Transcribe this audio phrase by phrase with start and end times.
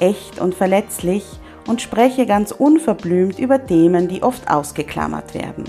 [0.00, 1.24] echt und verletzlich
[1.66, 5.64] und spreche ganz unverblümt über Themen, die oft ausgeklammert werden.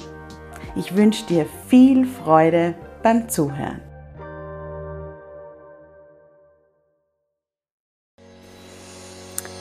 [0.76, 3.82] Ich wünsche dir viel Freude beim Zuhören.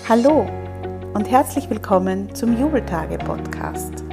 [0.09, 0.47] Hallo
[1.15, 4.05] und herzlich willkommen zum Jubeltage Podcast.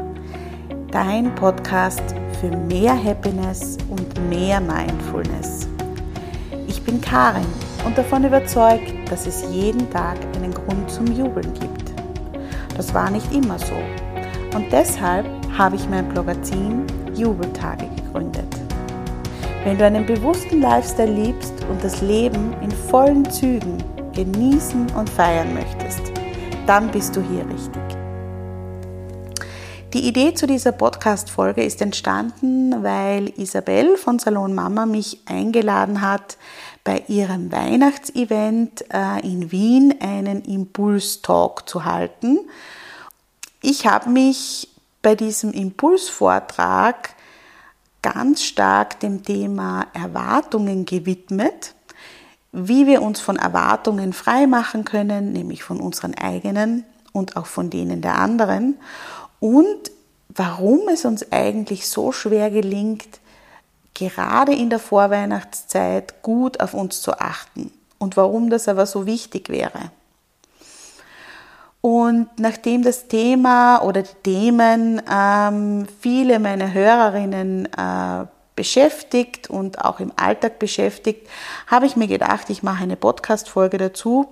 [0.90, 2.04] Dein Podcast
[2.40, 5.68] für mehr Happiness und mehr Mindfulness.
[6.68, 7.46] Ich bin Karin
[7.86, 11.92] und davon überzeugt, dass es jeden Tag einen Grund zum Jubeln gibt.
[12.76, 13.76] Das war nicht immer so.
[14.56, 15.26] Und deshalb
[15.58, 18.48] habe ich mein Blogazin Jubeltage gegründet.
[19.64, 23.78] Wenn du einen bewussten Lifestyle liebst und das Leben in vollen Zügen
[24.14, 26.02] genießen und feiern möchtest,
[26.66, 27.82] dann bist du hier richtig.
[29.94, 36.38] Die Idee zu dieser Podcast-Folge ist entstanden, weil Isabel von Salon Mama mich eingeladen hat,
[36.84, 42.40] bei ihrem Weihnachtsevent äh, in Wien einen Impulstalk zu halten.
[43.62, 44.70] Ich habe mich
[45.02, 47.16] bei diesem Impulsvortrag
[48.02, 51.74] ganz stark dem Thema Erwartungen gewidmet,
[52.52, 57.70] wie wir uns von Erwartungen frei machen können, nämlich von unseren eigenen und auch von
[57.70, 58.78] denen der anderen
[59.40, 59.92] und
[60.30, 63.20] warum es uns eigentlich so schwer gelingt,
[63.94, 69.50] gerade in der Vorweihnachtszeit gut auf uns zu achten und warum das aber so wichtig
[69.50, 69.92] wäre.
[71.82, 80.00] Und nachdem das Thema oder die Themen ähm, viele meiner Hörerinnen äh, beschäftigt und auch
[80.00, 81.28] im Alltag beschäftigt,
[81.68, 84.28] habe ich mir gedacht, ich mache eine Podcast-Folge dazu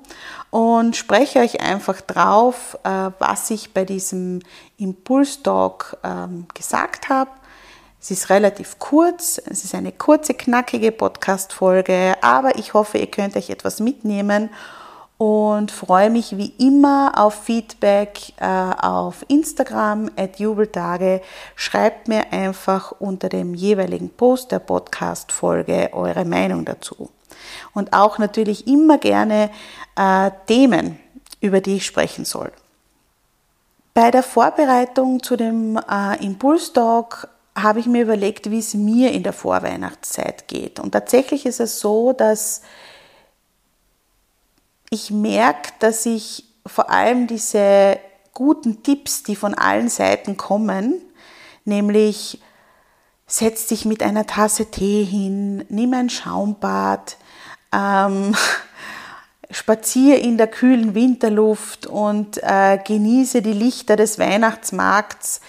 [0.50, 4.42] und spreche euch einfach drauf, äh, was ich bei diesem
[4.78, 7.32] Impulstalk ähm, gesagt habe
[8.02, 13.36] es ist relativ kurz, es ist eine kurze, knackige Podcast-Folge, aber ich hoffe, ihr könnt
[13.36, 14.50] euch etwas mitnehmen
[15.20, 21.22] und freue mich wie immer auf Feedback äh, auf Instagram at Jubeltage.
[21.56, 27.12] Schreibt mir einfach unter dem jeweiligen Post der Podcast-Folge eure Meinung dazu.
[27.76, 29.52] Und auch natürlich immer gerne
[29.96, 31.00] äh, Themen,
[31.40, 32.52] über die ich sprechen soll.
[33.94, 39.24] Bei der Vorbereitung zu dem äh, Impulstalk habe ich mir überlegt, wie es mir in
[39.24, 40.80] der Vorweihnachtszeit geht.
[40.80, 42.62] Und tatsächlich ist es so, dass
[44.90, 48.00] ich merke, dass ich vor allem diese
[48.34, 51.02] guten Tipps, die von allen Seiten kommen,
[51.66, 52.42] nämlich
[53.28, 57.18] setz dich mit einer Tasse Tee hin, nimm ein Schaumbad,
[57.74, 58.36] ähm,
[59.52, 65.42] spazier in der kühlen Winterluft und äh, genieße die Lichter des Weihnachtsmarkts,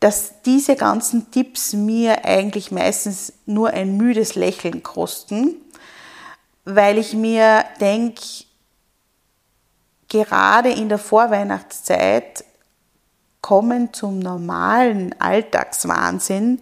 [0.00, 5.56] dass diese ganzen Tipps mir eigentlich meistens nur ein müdes Lächeln kosten,
[6.64, 8.22] weil ich mir denke,
[10.08, 12.44] gerade in der Vorweihnachtszeit
[13.40, 16.60] kommen zum normalen Alltagswahnsinn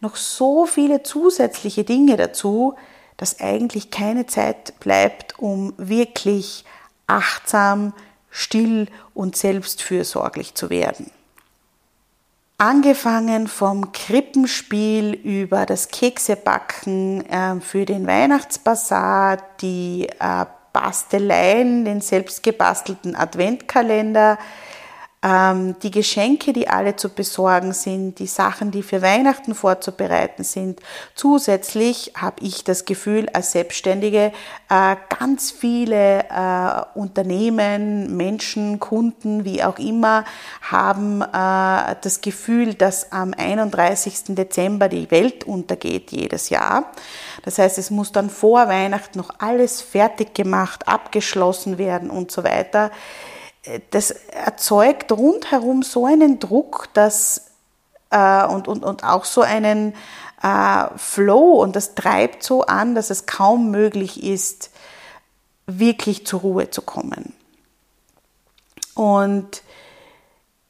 [0.00, 2.74] noch so viele zusätzliche Dinge dazu,
[3.16, 6.64] dass eigentlich keine Zeit bleibt, um wirklich
[7.06, 7.92] achtsam,
[8.30, 11.10] still und selbstfürsorglich zu werden.
[12.60, 23.14] Angefangen vom Krippenspiel über das Keksebacken äh, für den Weihnachtsbasar, die äh, Basteleien, den selbstgebastelten
[23.14, 24.44] Adventkalender, ähm,
[25.20, 30.80] die Geschenke, die alle zu besorgen sind, die Sachen, die für Weihnachten vorzubereiten sind.
[31.16, 34.30] Zusätzlich habe ich das Gefühl, als Selbstständige
[34.70, 40.24] äh, ganz viele äh, Unternehmen, Menschen, Kunden, wie auch immer,
[40.62, 44.36] haben äh, das Gefühl, dass am 31.
[44.36, 46.92] Dezember die Welt untergeht jedes Jahr.
[47.42, 52.44] Das heißt, es muss dann vor Weihnachten noch alles fertig gemacht, abgeschlossen werden und so
[52.44, 52.92] weiter
[53.90, 57.48] das erzeugt rundherum so einen Druck, dass
[58.10, 59.94] äh, und, und, und auch so einen
[60.42, 64.70] äh, Flow und das treibt so an, dass es kaum möglich ist,
[65.66, 67.34] wirklich zur Ruhe zu kommen.
[68.94, 69.62] Und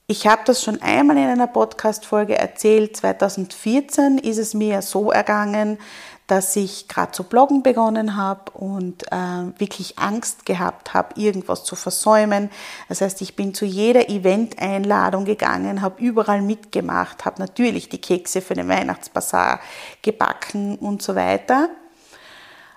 [0.07, 2.97] ich habe das schon einmal in einer Podcast-Folge erzählt.
[2.97, 5.79] 2014 ist es mir so ergangen,
[6.29, 11.75] dass ich gerade zu bloggen begonnen habe und äh, wirklich Angst gehabt habe, irgendwas zu
[11.75, 12.51] versäumen.
[12.89, 18.43] Das heißt, ich bin zu jeder Event-Einladung gegangen, habe überall mitgemacht, habe natürlich die Kekse
[18.43, 19.59] für den Weihnachtsbasar
[20.03, 21.71] gebacken und so weiter.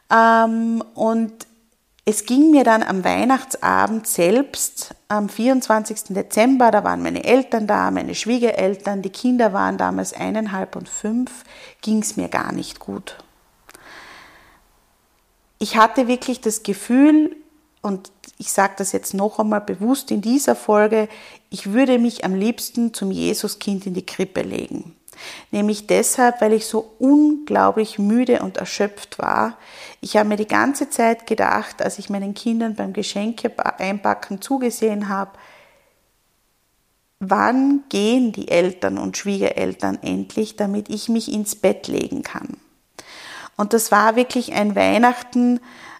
[0.10, 1.34] Ähm, und
[2.06, 6.16] es ging mir dann am Weihnachtsabend selbst, am 24.
[6.16, 11.44] Dezember, da waren meine Eltern da, meine Schwiegereltern, die Kinder waren damals eineinhalb und fünf,
[11.82, 13.18] ging es mir gar nicht gut
[15.62, 17.36] ich hatte wirklich das Gefühl,
[17.84, 21.08] und ich sage das jetzt noch einmal bewusst in dieser Folge,
[21.52, 24.96] ich würde mich am liebsten zum Jesuskind in die Krippe legen.
[25.52, 29.56] Nämlich deshalb, weil ich so unglaublich müde und erschöpft war.
[30.00, 35.10] Ich habe mir die ganze Zeit gedacht, als ich meinen Kindern beim Geschenke einpacken zugesehen
[35.10, 35.34] habe,
[37.20, 42.58] wann gehen die Eltern und Schwiegereltern endlich, damit ich mich ins Bett legen kann.
[43.58, 45.60] Und das war wirklich ein Weihnachten,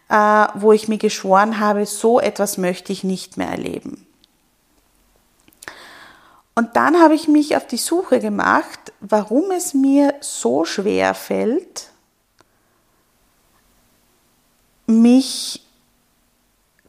[0.10, 4.06] äh, wo ich mir geschworen habe, so etwas möchte ich nicht mehr erleben.
[6.54, 11.88] Und dann habe ich mich auf die Suche gemacht, warum es mir so schwer fällt,
[14.86, 15.66] mich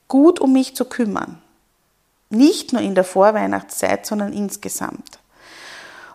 [0.08, 1.40] gut um mich zu kümmern.
[2.28, 5.18] Nicht nur in der Vorweihnachtszeit, sondern insgesamt.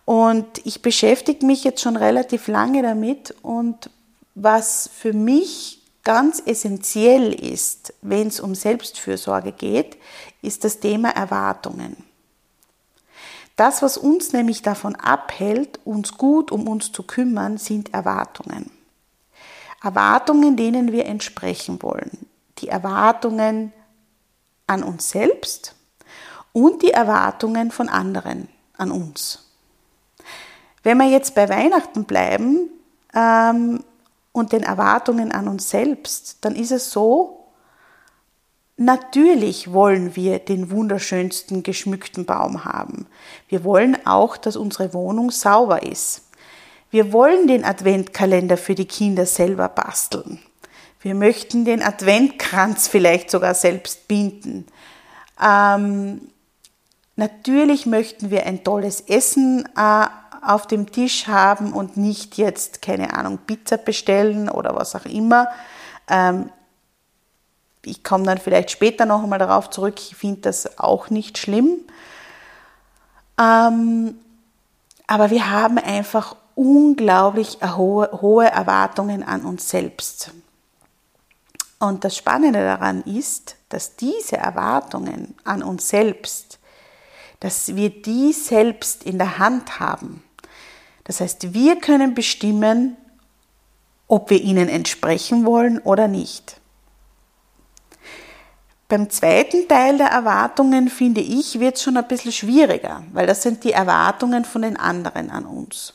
[0.04, 3.90] Und ich beschäftige mich jetzt schon relativ lange damit und
[4.40, 9.98] was für mich ganz essentiell ist, wenn es um Selbstfürsorge geht,
[10.44, 11.98] ist das Thema Erwartungen.
[13.56, 18.70] Das, was uns nämlich davon abhält, uns gut um uns zu kümmern, sind Erwartungen.
[19.82, 22.28] Erwartungen, denen wir entsprechen wollen.
[22.60, 23.74] Die Erwartungen
[24.68, 25.76] an uns selbst
[26.54, 29.50] und die Erwartungen von anderen an uns.
[30.84, 32.70] Wenn wir jetzt bei Weihnachten bleiben,
[33.16, 33.84] ähm,
[34.38, 37.48] und den Erwartungen an uns selbst, dann ist es so,
[38.78, 43.08] natürlich wollen wir den wunderschönsten geschmückten Baum haben.
[43.48, 46.22] Wir wollen auch, dass unsere Wohnung sauber ist.
[46.92, 50.40] Wir wollen den Adventkalender für die Kinder selber basteln.
[51.02, 54.68] Wir möchten den Adventkranz vielleicht sogar selbst binden.
[55.44, 56.30] Ähm,
[57.16, 60.06] natürlich möchten wir ein tolles Essen äh,
[60.48, 65.48] auf dem Tisch haben und nicht jetzt, keine Ahnung, Pizza bestellen oder was auch immer.
[66.10, 66.50] Ähm,
[67.84, 69.96] ich komme dann vielleicht später noch einmal darauf zurück.
[70.00, 71.80] Ich finde das auch nicht schlimm.
[73.40, 74.16] Ähm,
[75.08, 80.32] aber wir haben einfach unglaublich hohe, hohe Erwartungen an uns selbst.
[81.80, 86.60] Und das Spannende daran ist, dass diese Erwartungen an uns selbst,
[87.40, 90.24] dass wir die selbst in der Hand haben.
[91.08, 92.98] Das heißt, wir können bestimmen,
[94.10, 96.60] ob wir ihnen entsprechen wollen oder nicht.
[98.90, 103.42] Beim zweiten Teil der Erwartungen, finde ich, wird es schon ein bisschen schwieriger, weil das
[103.42, 105.94] sind die Erwartungen von den anderen an uns.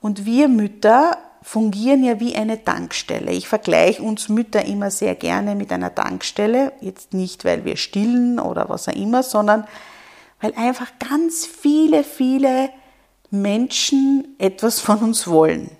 [0.00, 3.32] Und wir Mütter fungieren ja wie eine Tankstelle.
[3.32, 6.72] Ich vergleiche uns Mütter immer sehr gerne mit einer Tankstelle.
[6.80, 9.66] Jetzt nicht, weil wir stillen oder was auch immer, sondern
[10.40, 12.70] weil einfach ganz viele, viele
[13.32, 15.70] Menschen etwas von uns wollen.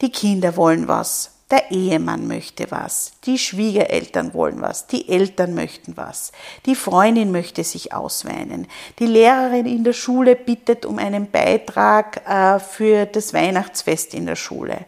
[0.00, 5.98] Die Kinder wollen was, der Ehemann möchte was, die Schwiegereltern wollen was, die Eltern möchten
[5.98, 6.32] was,
[6.64, 8.66] die Freundin möchte sich ausweinen,
[8.98, 14.36] die Lehrerin in der Schule bittet um einen Beitrag äh, für das Weihnachtsfest in der
[14.36, 14.86] Schule.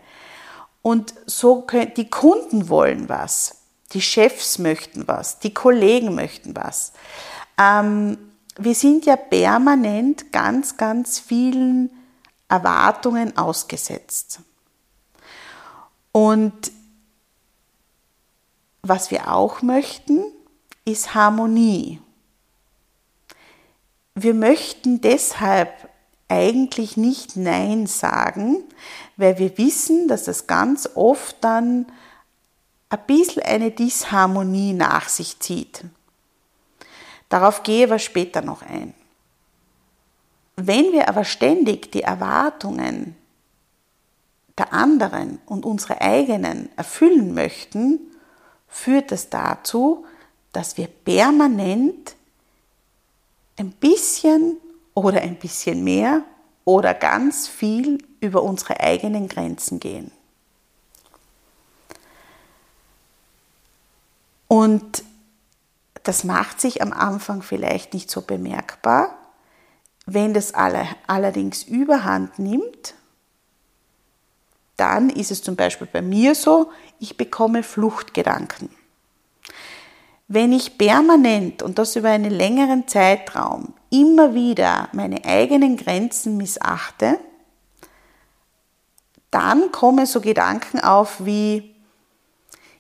[0.81, 3.57] Und so können, die Kunden wollen was,
[3.93, 6.95] die Chefs möchten was, die Kollegen möchten was.
[7.61, 8.17] Ähm,
[8.57, 11.91] wir sind ja permanent ganz, ganz vielen
[12.49, 14.41] Erwartungen ausgesetzt.
[16.13, 16.71] Und
[18.83, 20.25] was wir auch möchten,
[20.85, 22.01] ist Harmonie.
[24.15, 25.89] Wir möchten deshalb
[26.29, 28.65] eigentlich nicht Nein sagen,
[29.17, 31.87] weil wir wissen, dass das ganz oft dann
[32.89, 35.85] ein bisschen eine Disharmonie nach sich zieht.
[37.33, 38.93] Darauf gehe ich später noch ein.
[40.57, 43.17] Wenn wir aber ständig die Erwartungen
[44.59, 48.01] der anderen und unsere eigenen erfüllen möchten,
[48.69, 50.05] führt das dazu,
[50.53, 52.17] dass wir permanent
[53.57, 54.59] ein bisschen
[54.93, 56.25] oder ein bisschen mehr
[56.67, 60.13] oder ganz viel über unsere eigenen Grenzen gehen.
[64.49, 65.03] Und
[66.03, 69.17] das macht sich am Anfang vielleicht nicht so bemerkbar.
[70.07, 72.95] Wenn das allerdings überhand nimmt,
[74.77, 78.69] dann ist es zum Beispiel bei mir so, ich bekomme Fluchtgedanken.
[80.27, 87.19] Wenn ich permanent und das über einen längeren Zeitraum immer wieder meine eigenen Grenzen missachte,
[89.31, 91.75] dann kommen so Gedanken auf wie,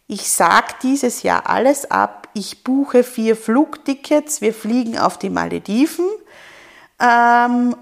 [0.06, 6.06] ich sage dieses Jahr alles ab, ich buche vier Flugtickets, wir fliegen auf die Malediven,
[7.00, 7.76] ähm,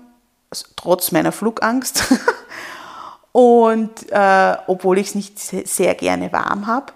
[0.76, 2.04] trotz meiner Flugangst.
[3.32, 6.92] Und äh, obwohl ich es nicht sehr gerne warm habe,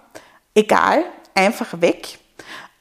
[0.54, 2.18] egal, einfach weg.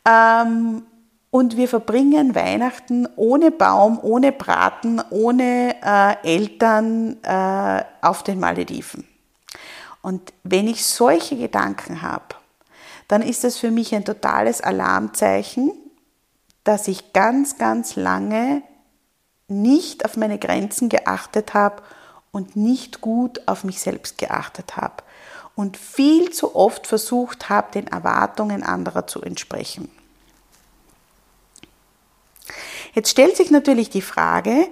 [0.06, 0.84] Ähm,
[1.30, 9.08] und wir verbringen Weihnachten ohne Baum, ohne Braten, ohne äh, Eltern äh, auf den Malediven.
[10.04, 12.36] Und wenn ich solche Gedanken habe,
[13.08, 15.72] dann ist das für mich ein totales Alarmzeichen,
[16.64, 18.64] dass ich ganz, ganz lange
[19.48, 21.84] nicht auf meine Grenzen geachtet habe
[22.32, 25.04] und nicht gut auf mich selbst geachtet habe
[25.56, 29.90] und viel zu oft versucht habe, den Erwartungen anderer zu entsprechen.
[32.94, 34.68] Jetzt stellt sich natürlich die Frage,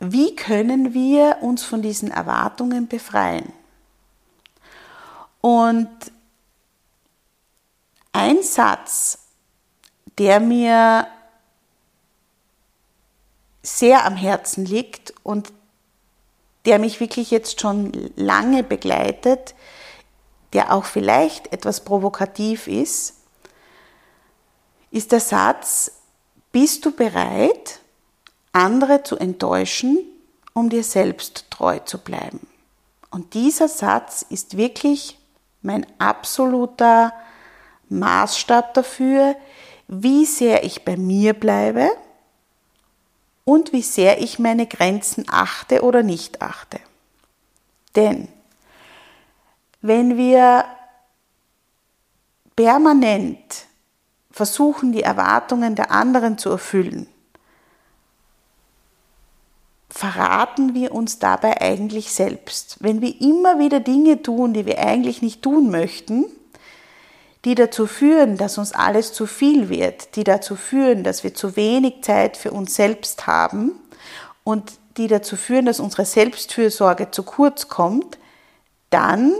[0.00, 3.52] wie können wir uns von diesen Erwartungen befreien?
[5.40, 5.88] Und
[8.12, 9.18] ein Satz,
[10.18, 11.06] der mir
[13.62, 15.52] sehr am Herzen liegt und
[16.64, 19.54] der mich wirklich jetzt schon lange begleitet,
[20.52, 23.14] der auch vielleicht etwas provokativ ist,
[24.90, 25.92] ist der Satz,
[26.50, 27.80] bist du bereit,
[28.52, 29.98] andere zu enttäuschen,
[30.54, 32.46] um dir selbst treu zu bleiben?
[33.10, 35.18] Und dieser Satz ist wirklich
[35.62, 37.12] mein absoluter
[37.88, 39.36] Maßstab dafür,
[39.86, 41.90] wie sehr ich bei mir bleibe
[43.44, 46.78] und wie sehr ich meine Grenzen achte oder nicht achte.
[47.96, 48.28] Denn
[49.80, 50.64] wenn wir
[52.56, 53.66] permanent
[54.30, 57.08] versuchen, die Erwartungen der anderen zu erfüllen,
[59.88, 62.76] verraten wir uns dabei eigentlich selbst.
[62.80, 66.26] Wenn wir immer wieder Dinge tun, die wir eigentlich nicht tun möchten,
[67.44, 71.56] die dazu führen, dass uns alles zu viel wird, die dazu führen, dass wir zu
[71.56, 73.72] wenig Zeit für uns selbst haben
[74.44, 78.18] und die dazu führen, dass unsere Selbstfürsorge zu kurz kommt,
[78.90, 79.32] dann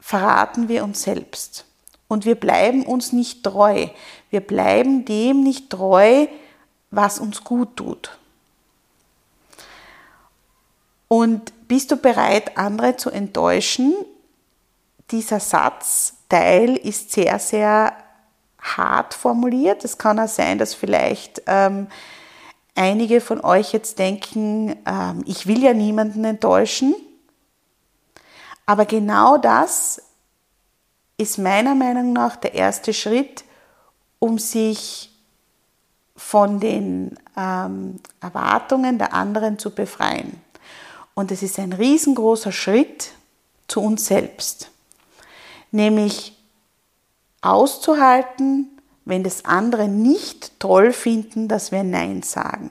[0.00, 1.66] verraten wir uns selbst.
[2.08, 3.88] Und wir bleiben uns nicht treu.
[4.30, 6.26] Wir bleiben dem nicht treu,
[6.90, 8.16] was uns gut tut.
[11.08, 13.94] Und bist du bereit, andere zu enttäuschen?
[15.10, 17.92] Dieser Satz Teil ist sehr, sehr
[18.60, 19.84] hart formuliert.
[19.84, 21.86] Es kann auch sein, dass vielleicht ähm,
[22.74, 26.96] einige von euch jetzt denken, ähm, ich will ja niemanden enttäuschen.
[28.66, 30.02] Aber genau das
[31.16, 33.44] ist meiner Meinung nach der erste Schritt,
[34.18, 35.12] um sich
[36.16, 40.40] von den ähm, Erwartungen der anderen zu befreien.
[41.14, 43.12] Und es ist ein riesengroßer Schritt
[43.68, 44.72] zu uns selbst
[45.74, 46.32] nämlich
[47.42, 52.70] auszuhalten, wenn das andere nicht toll finden, dass wir Nein sagen.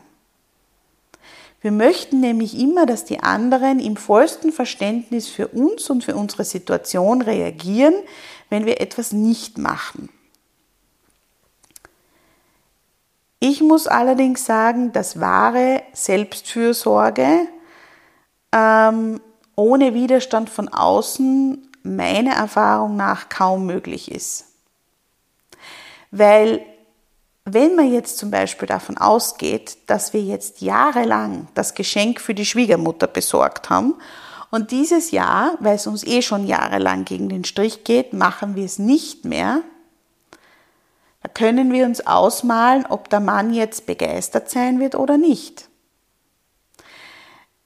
[1.61, 6.43] Wir möchten nämlich immer, dass die anderen im vollsten Verständnis für uns und für unsere
[6.43, 7.93] Situation reagieren,
[8.49, 10.09] wenn wir etwas nicht machen.
[13.39, 17.47] Ich muss allerdings sagen, dass wahre Selbstfürsorge
[18.53, 19.21] ähm,
[19.55, 24.45] ohne Widerstand von außen meiner Erfahrung nach kaum möglich ist.
[26.11, 26.61] Weil
[27.45, 32.45] wenn man jetzt zum Beispiel davon ausgeht, dass wir jetzt jahrelang das Geschenk für die
[32.45, 33.95] Schwiegermutter besorgt haben
[34.49, 38.63] und dieses Jahr, weil es uns eh schon jahrelang gegen den Strich geht, machen wir
[38.63, 39.61] es nicht mehr,
[41.21, 45.67] da können wir uns ausmalen, ob der Mann jetzt begeistert sein wird oder nicht.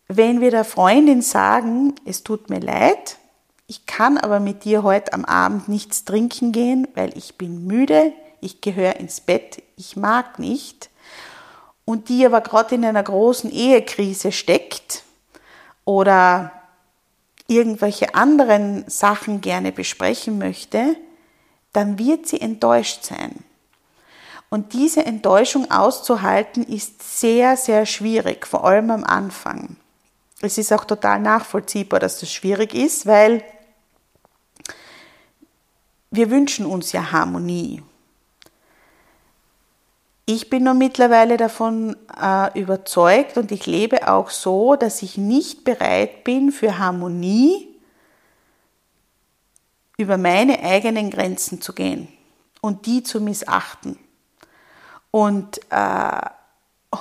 [0.08, 3.18] Wenn wir der Freundin sagen, es tut mir leid,
[3.68, 8.14] ich kann aber mit dir heute am Abend nichts trinken gehen, weil ich bin müde,
[8.40, 10.90] ich gehöre ins Bett, ich mag nicht.
[11.84, 15.04] Und die aber gerade in einer großen Ehekrise steckt
[15.84, 16.52] oder
[17.48, 20.96] irgendwelche anderen Sachen gerne besprechen möchte,
[21.74, 23.44] dann wird sie enttäuscht sein.
[24.50, 29.76] Und diese Enttäuschung auszuhalten ist sehr, sehr schwierig, vor allem am Anfang.
[30.42, 33.44] Es ist auch total nachvollziehbar, dass das schwierig ist, weil
[36.18, 37.84] wir wünschen uns ja Harmonie.
[40.26, 45.64] Ich bin nur mittlerweile davon äh, überzeugt und ich lebe auch so, dass ich nicht
[45.64, 47.70] bereit bin für Harmonie
[49.98, 52.10] über meine eigenen Grenzen zu gehen
[52.60, 53.98] und die zu missachten.
[55.12, 56.22] Und äh,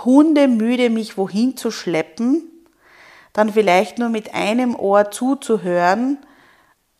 [0.04, 2.44] Hunde müde mich wohin zu schleppen,
[3.32, 6.18] dann vielleicht nur mit einem Ohr zuzuhören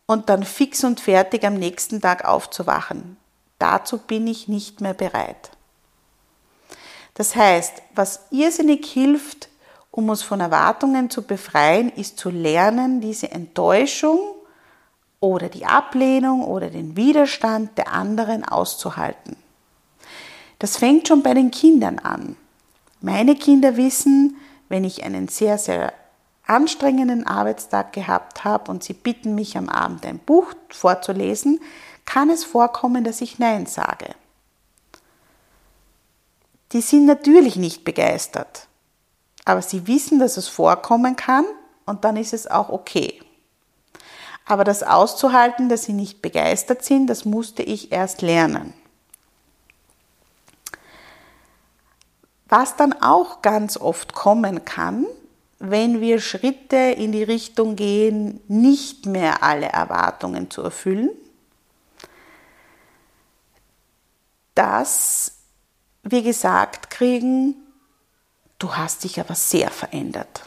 [0.07, 3.17] und dann fix und fertig am nächsten Tag aufzuwachen.
[3.59, 5.51] Dazu bin ich nicht mehr bereit.
[7.13, 9.49] Das heißt, was irrsinnig hilft,
[9.91, 14.19] um uns von Erwartungen zu befreien, ist zu lernen, diese Enttäuschung
[15.19, 19.35] oder die Ablehnung oder den Widerstand der anderen auszuhalten.
[20.59, 22.35] Das fängt schon bei den Kindern an.
[23.01, 24.37] Meine Kinder wissen,
[24.69, 25.93] wenn ich einen sehr, sehr
[26.47, 31.59] anstrengenden Arbeitstag gehabt habe und sie bitten mich am Abend ein Buch vorzulesen,
[32.05, 34.15] kann es vorkommen, dass ich Nein sage.
[36.71, 38.67] Die sind natürlich nicht begeistert,
[39.45, 41.45] aber sie wissen, dass es vorkommen kann
[41.85, 43.21] und dann ist es auch okay.
[44.45, 48.73] Aber das auszuhalten, dass sie nicht begeistert sind, das musste ich erst lernen.
[52.49, 55.05] Was dann auch ganz oft kommen kann,
[55.59, 61.09] wenn wir Schritte in die Richtung gehen, nicht mehr alle Erwartungen zu erfüllen,
[64.53, 65.33] dass
[66.03, 67.55] wir gesagt kriegen,
[68.59, 70.43] du hast dich aber sehr verändert.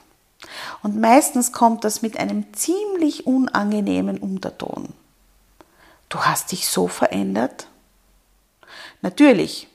[0.82, 4.92] Und meistens kommt das mit einem ziemlich unangenehmen Unterton.
[6.08, 7.68] Du hast dich so verändert.
[9.02, 9.68] Natürlich,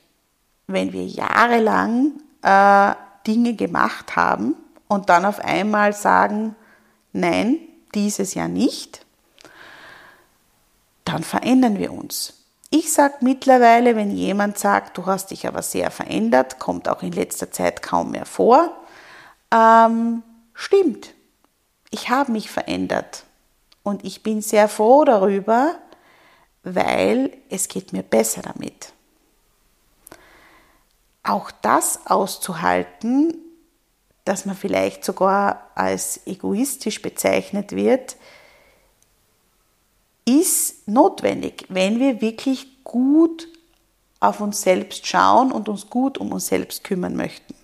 [0.66, 2.12] wenn wir jahrelang
[2.42, 2.94] äh,
[3.26, 4.54] Dinge gemacht haben
[4.88, 6.54] und dann auf einmal sagen,
[7.12, 7.58] nein,
[7.94, 9.04] dieses Jahr nicht,
[11.04, 12.34] dann verändern wir uns.
[12.70, 17.12] Ich sage mittlerweile, wenn jemand sagt, du hast dich aber sehr verändert, kommt auch in
[17.12, 18.76] letzter Zeit kaum mehr vor,
[19.52, 20.22] ähm,
[20.52, 21.14] stimmt,
[21.90, 23.24] ich habe mich verändert
[23.82, 25.76] und ich bin sehr froh darüber,
[26.64, 28.92] weil es geht mir besser damit.
[31.22, 33.45] Auch das auszuhalten,
[34.26, 38.16] dass man vielleicht sogar als egoistisch bezeichnet wird,
[40.28, 43.48] ist notwendig, wenn wir wirklich gut
[44.18, 47.54] auf uns selbst schauen und uns gut um uns selbst kümmern möchten.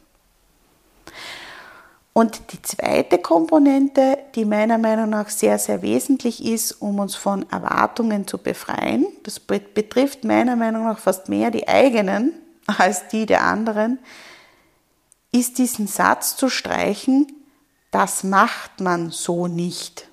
[2.13, 7.51] Und die zweite Komponente, die meiner Meinung nach sehr, sehr wesentlich ist, um uns von
[7.51, 12.35] Erwartungen zu befreien, das betrifft meiner Meinung nach fast mehr die eigenen
[12.67, 13.99] als die der anderen,
[15.33, 17.27] ist diesen Satz zu streichen,
[17.91, 20.09] das macht man so nicht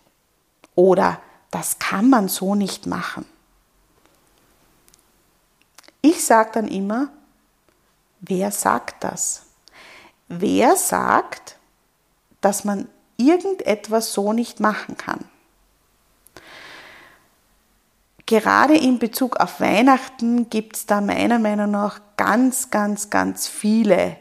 [0.76, 3.26] oder das kann man so nicht machen.
[6.02, 7.10] Ich sage dann immer,
[8.22, 9.44] wer sagt das?
[10.28, 11.58] Wer sagt,
[12.42, 15.26] dass man irgendetwas so nicht machen kann?
[18.26, 24.18] Gerade in Bezug auf Weihnachten gibt es da meiner Meinung nach ganz, ganz, ganz viele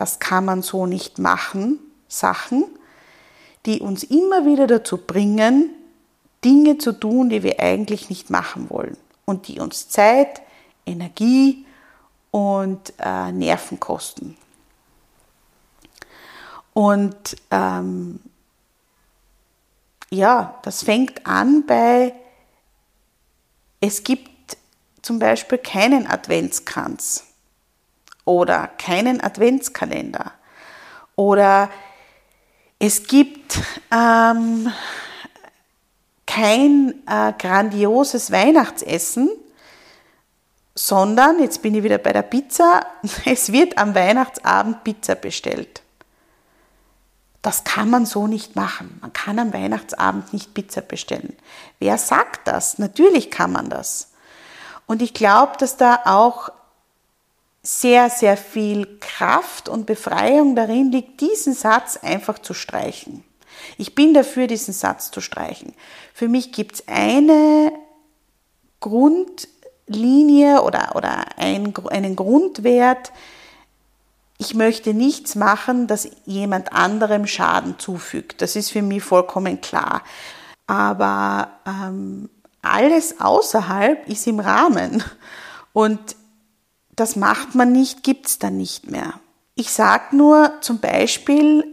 [0.00, 2.64] das kann man so nicht machen, Sachen,
[3.66, 5.74] die uns immer wieder dazu bringen,
[6.42, 10.40] Dinge zu tun, die wir eigentlich nicht machen wollen und die uns Zeit,
[10.86, 11.66] Energie
[12.30, 14.38] und äh, Nerven kosten.
[16.72, 18.20] Und ähm,
[20.08, 22.14] ja, das fängt an bei,
[23.82, 24.56] es gibt
[25.02, 27.26] zum Beispiel keinen Adventskranz
[28.30, 30.32] oder keinen Adventskalender
[31.16, 31.68] oder
[32.78, 33.58] es gibt
[33.90, 34.72] ähm,
[36.26, 39.28] kein äh, grandioses Weihnachtsessen,
[40.76, 42.86] sondern, jetzt bin ich wieder bei der Pizza,
[43.24, 45.82] es wird am Weihnachtsabend Pizza bestellt.
[47.42, 48.98] Das kann man so nicht machen.
[49.00, 51.36] Man kann am Weihnachtsabend nicht Pizza bestellen.
[51.80, 52.78] Wer sagt das?
[52.78, 54.12] Natürlich kann man das.
[54.86, 56.50] Und ich glaube, dass da auch
[57.62, 63.24] sehr, sehr viel Kraft und Befreiung darin liegt, diesen Satz einfach zu streichen.
[63.76, 65.74] Ich bin dafür, diesen Satz zu streichen.
[66.14, 67.72] Für mich gibt es eine
[68.80, 73.12] Grundlinie oder, oder ein, einen Grundwert.
[74.38, 78.40] Ich möchte nichts machen, das jemand anderem Schaden zufügt.
[78.40, 80.02] Das ist für mich vollkommen klar.
[80.66, 82.30] Aber ähm,
[82.62, 85.02] alles außerhalb ist im Rahmen.
[85.74, 86.16] Und
[86.96, 89.14] das macht man nicht, gibt's dann nicht mehr.
[89.54, 91.64] Ich sage nur zum Beispiel,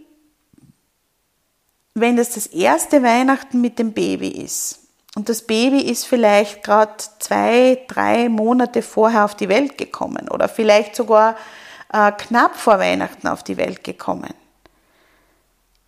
[1.93, 4.80] wenn das das erste Weihnachten mit dem Baby ist
[5.15, 10.47] und das Baby ist vielleicht gerade zwei, drei Monate vorher auf die Welt gekommen oder
[10.47, 11.36] vielleicht sogar
[11.91, 14.34] äh, knapp vor Weihnachten auf die Welt gekommen.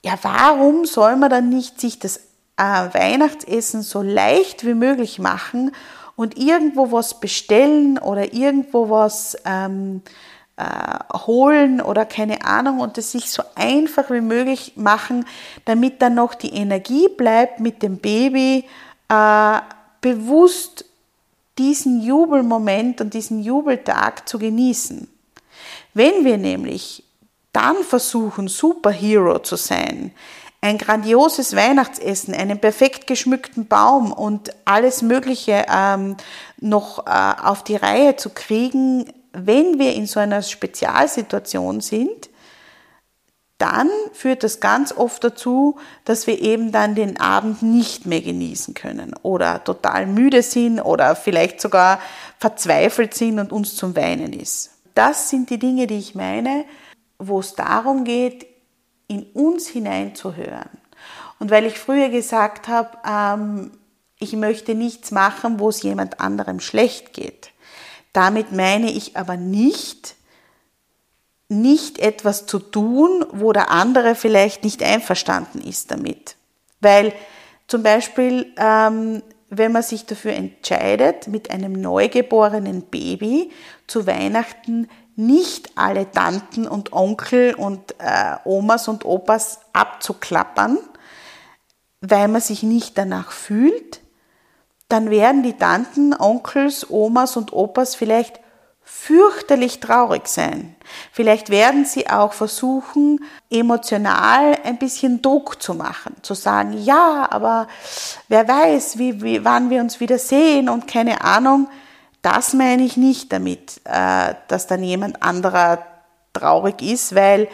[0.03, 2.17] Ja, warum soll man dann nicht sich das
[2.57, 5.71] äh, Weihnachtsessen so leicht wie möglich machen
[6.19, 10.01] und irgendwo was bestellen oder irgendwo was ähm,
[10.57, 10.63] äh,
[11.17, 15.25] holen oder keine Ahnung und es sich so einfach wie möglich machen,
[15.63, 18.65] damit dann noch die Energie bleibt, mit dem Baby
[19.07, 19.59] äh,
[20.01, 20.83] bewusst
[21.57, 25.07] diesen Jubelmoment und diesen Jubeltag zu genießen.
[25.93, 27.05] Wenn wir nämlich
[27.53, 30.11] dann versuchen, Superhero zu sein,
[30.61, 36.17] ein grandioses Weihnachtsessen, einen perfekt geschmückten Baum und alles Mögliche ähm,
[36.59, 42.29] noch äh, auf die Reihe zu kriegen, wenn wir in so einer Spezialsituation sind,
[43.57, 48.73] dann führt das ganz oft dazu, dass wir eben dann den Abend nicht mehr genießen
[48.73, 51.99] können oder total müde sind oder vielleicht sogar
[52.39, 54.71] verzweifelt sind und uns zum Weinen ist.
[54.95, 56.63] Das sind die Dinge, die ich meine,
[57.17, 58.47] wo es darum geht,
[59.09, 60.69] in uns hineinzuhören.
[61.39, 63.71] Und weil ich früher gesagt habe, ähm,
[64.19, 67.51] ich möchte nichts machen, wo es jemand anderem schlecht geht,
[68.13, 70.15] damit meine ich aber nicht,
[71.47, 76.35] nicht etwas zu tun, wo der andere vielleicht nicht einverstanden ist damit.
[76.81, 77.13] Weil
[77.67, 83.51] zum Beispiel, ähm, wenn man sich dafür entscheidet, mit einem neugeborenen Baby
[83.87, 84.87] zu Weihnachten
[85.19, 90.77] nicht alle Tanten und Onkel und äh, Omas und Opas abzuklappern,
[92.01, 93.99] weil man sich nicht danach fühlt,
[94.87, 98.39] dann werden die Tanten, Onkels, Omas und Opas vielleicht
[98.81, 100.75] fürchterlich traurig sein.
[101.11, 107.67] Vielleicht werden sie auch versuchen, emotional ein bisschen Druck zu machen, zu sagen, ja, aber
[108.29, 111.67] wer weiß, wie, wie, wann wir uns wieder sehen und keine Ahnung.
[112.21, 115.85] Das meine ich nicht damit, äh, dass dann jemand anderer
[116.33, 117.47] traurig ist, weil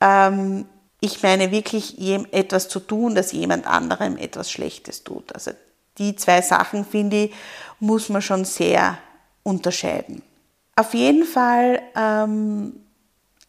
[0.00, 0.66] ähm,
[1.00, 1.98] ich meine wirklich
[2.32, 5.32] etwas zu tun, dass jemand anderem etwas Schlechtes tut.
[5.34, 5.52] Also
[5.98, 7.34] die zwei Sachen, finde ich,
[7.78, 8.98] muss man schon sehr
[9.42, 10.22] unterscheiden.
[10.76, 12.80] Auf jeden Fall ähm,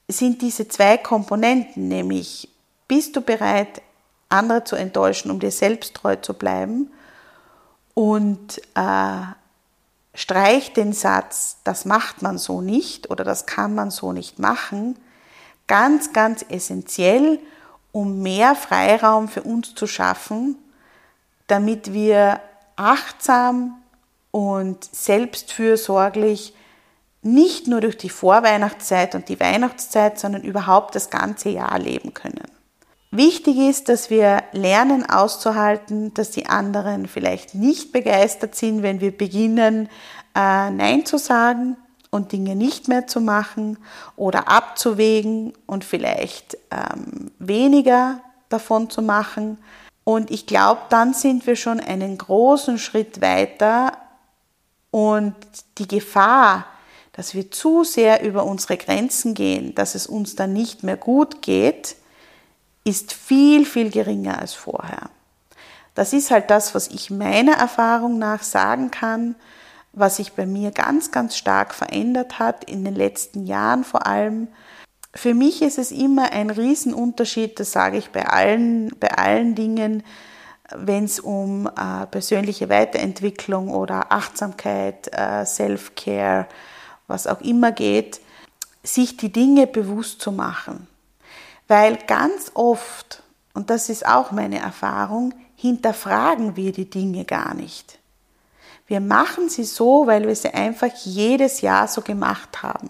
[0.08, 2.50] sind diese zwei Komponenten, nämlich
[2.88, 3.82] bist du bereit,
[4.30, 6.92] andere zu enttäuschen, um dir selbst treu zu bleiben
[7.94, 9.22] und äh,
[10.14, 14.98] streich den Satz, das macht man so nicht oder das kann man so nicht machen,
[15.68, 17.40] ganz, ganz essentiell,
[17.92, 20.58] um mehr Freiraum für uns zu schaffen,
[21.48, 22.42] damit wir
[22.76, 23.82] achtsam
[24.32, 26.54] und selbstfürsorglich
[27.22, 32.50] nicht nur durch die Vorweihnachtszeit und die Weihnachtszeit, sondern überhaupt das ganze Jahr leben können.
[33.14, 39.16] Wichtig ist, dass wir lernen auszuhalten, dass die anderen vielleicht nicht begeistert sind, wenn wir
[39.16, 39.90] beginnen,
[40.34, 41.76] äh, Nein zu sagen
[42.10, 43.78] und Dinge nicht mehr zu machen
[44.16, 49.58] oder abzuwägen und vielleicht ähm, weniger davon zu machen.
[50.06, 53.98] Und ich glaube, dann sind wir schon einen großen Schritt weiter
[54.90, 55.36] und
[55.80, 56.66] die Gefahr,
[57.12, 61.42] dass wir zu sehr über unsere Grenzen gehen, dass es uns dann nicht mehr gut
[61.42, 61.98] geht,
[62.84, 65.10] ist viel, viel geringer als vorher.
[65.94, 69.36] Das ist halt das, was ich meiner Erfahrung nach sagen kann,
[69.94, 74.48] was sich bei mir ganz, ganz stark verändert hat, in den letzten Jahren vor allem.
[75.14, 80.04] Für mich ist es immer ein Riesenunterschied, das sage ich bei allen, bei allen Dingen,
[80.74, 86.48] wenn es um äh, persönliche Weiterentwicklung oder Achtsamkeit, äh, Self-Care,
[87.08, 88.22] was auch immer geht,
[88.84, 90.88] sich die Dinge bewusst zu machen.
[91.72, 97.98] Weil ganz oft, und das ist auch meine Erfahrung, hinterfragen wir die Dinge gar nicht.
[98.88, 102.90] Wir machen sie so, weil wir sie einfach jedes Jahr so gemacht haben.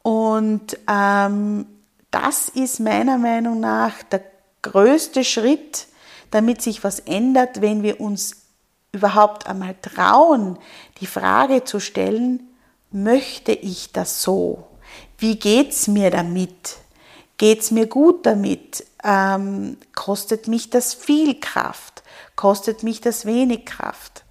[0.00, 1.66] Und ähm,
[2.10, 4.22] das ist meiner Meinung nach der
[4.62, 5.88] größte Schritt,
[6.30, 8.46] damit sich was ändert, wenn wir uns
[8.92, 10.58] überhaupt einmal trauen,
[11.02, 12.48] die Frage zu stellen,
[12.90, 14.66] möchte ich das so?
[15.18, 16.78] Wie geht's mir damit?
[17.38, 18.84] Geht es mir gut damit?
[19.04, 22.02] Ähm, kostet mich das viel Kraft?
[22.36, 24.24] Kostet mich das wenig Kraft?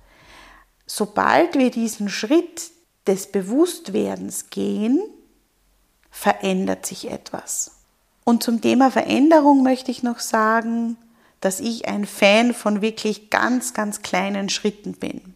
[0.86, 2.70] Sobald wir diesen Schritt
[3.08, 5.02] des Bewusstwerdens gehen,
[6.12, 7.72] verändert sich etwas.
[8.26, 10.98] Und zum Thema Veränderung möchte ich noch sagen,
[11.40, 15.36] dass ich ein Fan von wirklich ganz, ganz kleinen Schritten bin.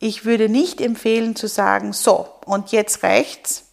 [0.00, 3.63] Ich würde nicht empfehlen zu sagen, so, und jetzt reicht's.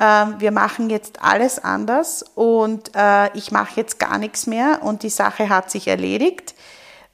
[0.00, 5.02] Ähm, wir machen jetzt alles anders und äh, ich mache jetzt gar nichts mehr und
[5.02, 6.54] die Sache hat sich erledigt,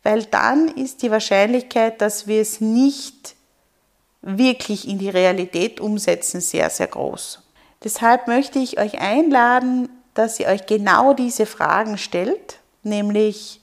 [0.03, 3.35] weil dann ist die Wahrscheinlichkeit, dass wir es nicht
[4.21, 7.43] wirklich in die Realität umsetzen, sehr, sehr groß.
[7.83, 13.61] Deshalb möchte ich euch einladen, dass ihr euch genau diese Fragen stellt, nämlich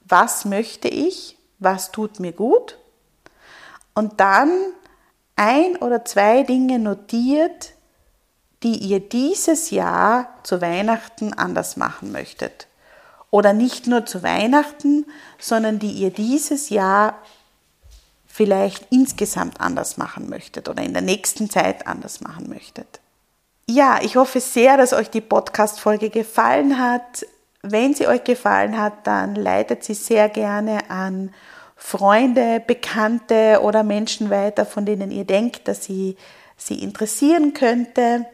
[0.00, 2.78] was möchte ich, was tut mir gut
[3.94, 4.50] und dann
[5.36, 7.72] ein oder zwei Dinge notiert,
[8.62, 12.66] die ihr dieses Jahr zu Weihnachten anders machen möchtet.
[13.30, 15.06] Oder nicht nur zu Weihnachten,
[15.38, 17.18] sondern die ihr dieses Jahr
[18.26, 23.00] vielleicht insgesamt anders machen möchtet oder in der nächsten Zeit anders machen möchtet.
[23.68, 27.24] Ja, ich hoffe sehr, dass euch die Podcast-Folge gefallen hat.
[27.62, 31.32] Wenn sie euch gefallen hat, dann leitet sie sehr gerne an
[31.76, 36.16] Freunde, Bekannte oder Menschen weiter, von denen ihr denkt, dass sie
[36.56, 38.26] sie interessieren könnte.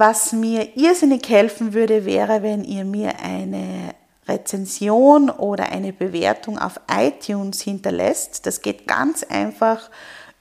[0.00, 3.96] Was mir irrsinnig helfen würde, wäre, wenn ihr mir eine
[4.28, 8.46] Rezension oder eine Bewertung auf iTunes hinterlässt.
[8.46, 9.90] Das geht ganz einfach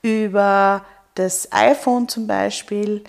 [0.03, 3.03] über das iPhone zum Beispiel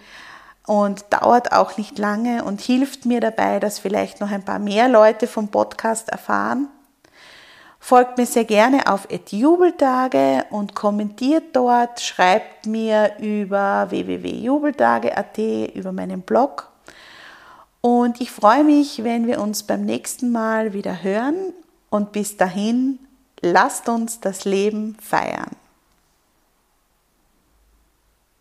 [0.66, 4.88] und dauert auch nicht lange und hilft mir dabei, dass vielleicht noch ein paar mehr
[4.88, 6.68] Leute vom Podcast erfahren.
[7.80, 15.38] Folgt mir sehr gerne auf Jubeltage und kommentiert dort, schreibt mir über www.jubeltage.at,
[15.74, 16.70] über meinen Blog.
[17.80, 21.54] Und ich freue mich, wenn wir uns beim nächsten Mal wieder hören.
[21.90, 22.98] Und bis dahin,
[23.40, 25.56] lasst uns das Leben feiern.